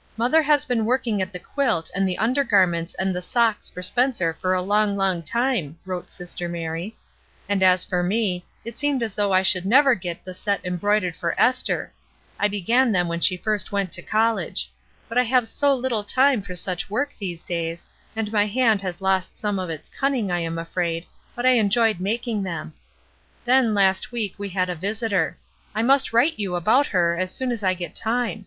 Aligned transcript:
"Mother 0.18 0.42
has 0.42 0.66
been 0.66 0.84
working 0.84 1.22
at 1.22 1.32
the 1.32 1.38
quilt 1.38 1.90
and 1.94 2.06
the 2.06 2.18
under 2.18 2.44
garments 2.44 2.92
and 2.96 3.16
the 3.16 3.22
socks 3.22 3.70
for 3.70 3.82
Spencer 3.82 4.36
for 4.38 4.52
a 4.52 4.60
long, 4.60 4.94
long 4.94 5.22
time," 5.22 5.78
wrote 5.86 6.10
sister 6.10 6.50
Mary." 6.50 6.98
And, 7.48 7.62
as 7.62 7.82
for 7.82 8.02
me, 8.02 8.44
it 8.62 8.78
seemed 8.78 9.02
as 9.02 9.14
though 9.14 9.32
I 9.32 9.40
should 9.42 9.64
never 9.64 9.94
get 9.94 10.22
the 10.22 10.34
set 10.34 10.60
embroidered 10.66 11.16
for 11.16 11.34
Esther; 11.40 11.94
I 12.38 12.46
began 12.46 12.92
them 12.92 13.08
when 13.08 13.20
she 13.20 13.38
first 13.38 13.72
went 13.72 13.90
to 13.92 14.02
college; 14.02 14.70
but 15.08 15.16
I 15.16 15.22
have 15.22 15.48
so 15.48 15.80
Uttle 15.80 16.06
time 16.06 16.42
for 16.42 16.54
such 16.54 16.90
work 16.90 17.12
in 17.12 17.16
these 17.18 17.42
days, 17.42 17.86
and 18.14 18.30
my 18.30 18.44
288 18.44 18.44
ESTER 18.44 18.44
RIED'S 18.44 18.52
NAMESAKE 18.52 18.68
\ 18.68 18.68
hand 18.68 18.82
has 18.82 19.00
lost 19.00 19.40
some 19.40 19.58
of 19.58 19.70
its 19.70 19.88
cunning, 19.88 20.30
I 20.30 20.40
am 20.40 20.58
afraid, 20.58 21.06
but 21.34 21.46
I 21.46 21.52
enjoyed 21.52 22.00
making 22.00 22.42
them. 22.42 22.74
Then, 23.46 23.72
last 23.72 24.12
week 24.12 24.34
we 24.36 24.50
had 24.50 24.68
a 24.68 24.74
visitor. 24.74 25.38
I 25.74 25.82
must 25.82 26.12
write 26.12 26.38
you 26.38 26.54
about 26.54 26.88
her 26.88 27.16
as 27.16 27.30
soon 27.32 27.50
as 27.50 27.64
I 27.64 27.72
get 27.72 27.94
time. 27.94 28.44